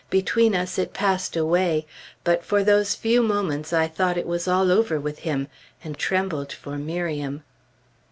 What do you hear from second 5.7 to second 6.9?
and trembled for